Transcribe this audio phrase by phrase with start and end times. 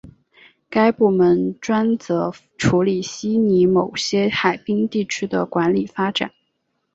[0.67, 6.31] 该部门专责处理悉尼某些海滨地区的管理发展。